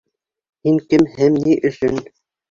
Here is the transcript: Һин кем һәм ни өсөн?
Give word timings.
Һин 0.67 0.79
кем 0.93 1.05
һәм 1.17 1.37
ни 1.43 1.57
өсөн? 1.71 2.01